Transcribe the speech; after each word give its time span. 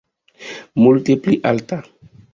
Multe 0.83 1.17
pli 1.27 1.39
alta. 1.51 1.81